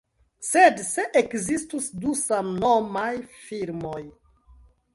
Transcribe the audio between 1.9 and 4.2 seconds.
du samnomaj firmoj?